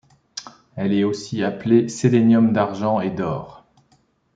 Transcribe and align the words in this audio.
Elle 0.75 0.93
est 0.93 1.03
aussi 1.03 1.43
appelée 1.43 1.87
séléniure 1.87 2.41
d'argent 2.41 3.01
et 3.01 3.11
d'or. 3.11 3.67